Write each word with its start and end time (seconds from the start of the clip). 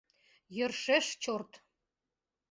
Йӧршеш 0.57 1.05
чорт! 1.23 1.51